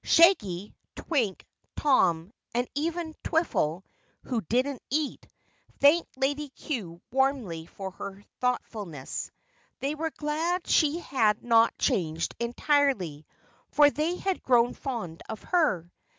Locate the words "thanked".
5.79-6.17